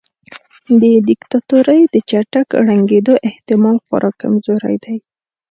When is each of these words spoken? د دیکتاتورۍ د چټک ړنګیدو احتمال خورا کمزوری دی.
د 0.81 0.83
دیکتاتورۍ 1.09 1.81
د 1.93 1.95
چټک 2.09 2.47
ړنګیدو 2.65 3.13
احتمال 3.29 3.77
خورا 3.85 4.11
کمزوری 4.21 4.77
دی. 4.83 4.97